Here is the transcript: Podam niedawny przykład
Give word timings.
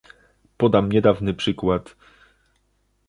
Podam 0.57 0.91
niedawny 0.91 1.33
przykład 1.33 1.95